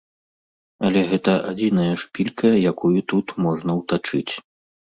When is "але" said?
0.87-1.03